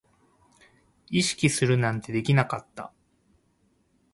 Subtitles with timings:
[1.11, 2.91] 意識するなんてできなかった